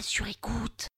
[0.00, 0.88] sur écoute.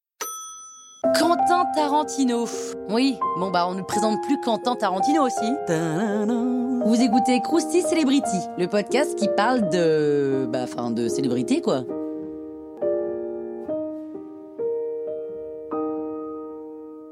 [1.18, 2.46] Quentin Tarantino.
[2.88, 5.52] Oui, bon bah on ne présente plus Quentin Tarantino aussi.
[6.84, 10.48] Vous écoutez Krusty Celebrity, le podcast qui parle de...
[10.50, 11.84] Bah enfin de célébrité quoi.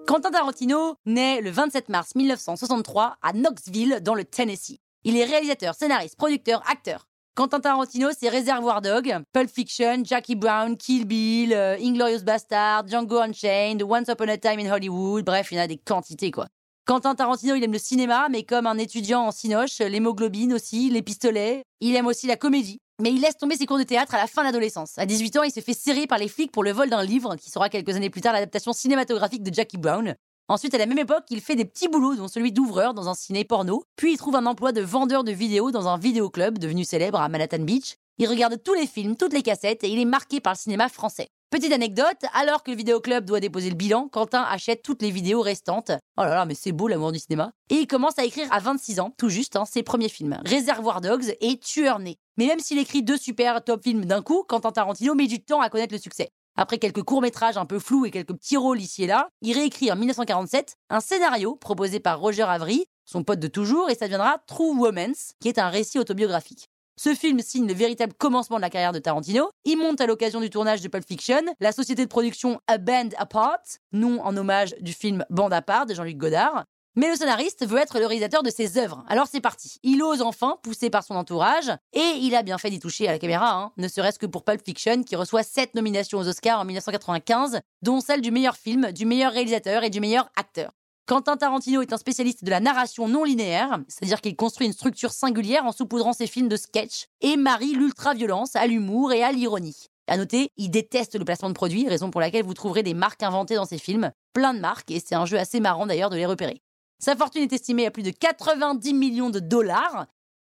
[0.06, 4.78] Quentin Tarantino naît le 27 mars 1963 à Knoxville dans le Tennessee.
[5.04, 7.06] Il est réalisateur, scénariste, producteur, acteur.
[7.34, 13.20] Quentin Tarantino, c'est Reservoir Dog, Pulp Fiction, Jackie Brown, Kill Bill, euh, Inglorious Bastard, Django
[13.20, 16.48] Unchained, Once Upon a Time in Hollywood, bref, il y en a des quantités quoi.
[16.84, 21.00] Quentin Tarantino, il aime le cinéma, mais comme un étudiant en cinoche, l'hémoglobine aussi, les
[21.00, 21.62] pistolets.
[21.80, 22.80] Il aime aussi la comédie.
[23.00, 24.98] Mais il laisse tomber ses cours de théâtre à la fin de l'adolescence.
[24.98, 27.36] À 18 ans, il se fait serrer par les flics pour le vol d'un livre,
[27.36, 30.16] qui sera quelques années plus tard l'adaptation cinématographique de Jackie Brown.
[30.48, 33.14] Ensuite, à la même époque, il fait des petits boulots, dont celui d'ouvreur dans un
[33.14, 33.84] ciné porno.
[33.96, 37.28] Puis il trouve un emploi de vendeur de vidéos dans un vidéoclub devenu célèbre à
[37.28, 37.96] Manhattan Beach.
[38.18, 40.88] Il regarde tous les films, toutes les cassettes et il est marqué par le cinéma
[40.88, 41.28] français.
[41.50, 45.42] Petite anecdote, alors que le vidéoclub doit déposer le bilan, Quentin achète toutes les vidéos
[45.42, 45.90] restantes.
[46.16, 47.52] Oh là là, mais c'est beau l'amour du cinéma.
[47.68, 50.40] Et il commence à écrire à 26 ans, tout juste, hein, ses premiers films.
[50.46, 52.16] Réservoir Dogs et Tueur Né.
[52.38, 55.60] Mais même s'il écrit deux super top films d'un coup, Quentin Tarantino met du temps
[55.60, 56.30] à connaître le succès.
[56.56, 59.90] Après quelques courts-métrages un peu flous et quelques petits rôles ici et là, il réécrit
[59.90, 64.38] en 1947 un scénario proposé par Roger Avery, son pote de toujours, et ça deviendra
[64.46, 66.68] True Womance, qui est un récit autobiographique.
[67.00, 69.50] Ce film signe le véritable commencement de la carrière de Tarantino.
[69.64, 73.08] Il monte à l'occasion du tournage de Pulp Fiction la société de production A Band
[73.16, 76.64] Apart, nom en hommage du film Bande à part de Jean-Luc Godard.
[76.94, 79.02] Mais le scénariste veut être le réalisateur de ses œuvres.
[79.08, 79.78] Alors c'est parti.
[79.82, 83.12] Il ose enfin, poussé par son entourage, et il a bien fait d'y toucher à
[83.12, 83.72] la caméra, hein.
[83.78, 88.00] ne serait-ce que pour Pulp Fiction, qui reçoit 7 nominations aux Oscars en 1995, dont
[88.00, 90.72] celle du meilleur film, du meilleur réalisateur et du meilleur acteur.
[91.06, 95.12] Quentin Tarantino est un spécialiste de la narration non linéaire, c'est-à-dire qu'il construit une structure
[95.12, 99.86] singulière en saupoudrant ses films de sketch et marie l'ultra-violence à l'humour et à l'ironie.
[100.08, 103.22] À noter, il déteste le placement de produits, raison pour laquelle vous trouverez des marques
[103.22, 106.16] inventées dans ses films, plein de marques, et c'est un jeu assez marrant d'ailleurs de
[106.16, 106.60] les repérer.
[107.02, 110.06] Sa fortune est estimée à plus de 90 millions de dollars.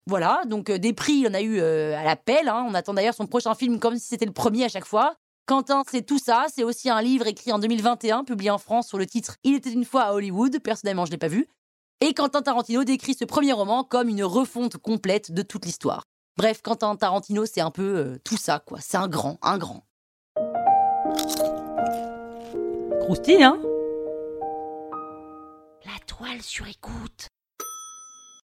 [0.06, 2.48] Voilà, donc euh, des prix, il en a eu euh, à l'appel.
[2.48, 2.66] Hein.
[2.68, 5.14] On attend d'ailleurs son prochain film comme si c'était le premier à chaque fois.
[5.46, 6.46] Quentin, c'est tout ça.
[6.54, 9.72] C'est aussi un livre écrit en 2021, publié en France sous le titre Il était
[9.72, 10.58] une fois à Hollywood.
[10.62, 11.48] Personnellement, je ne l'ai pas vu.
[12.02, 16.02] Et Quentin Tarantino décrit ce premier roman comme une refonte complète de toute l'histoire.
[16.36, 18.78] Bref, Quentin Tarantino, c'est un peu euh, tout ça, quoi.
[18.82, 19.86] C'est un grand, un grand.
[23.00, 23.58] Croustille, hein?
[26.06, 27.28] Toile sur écoute.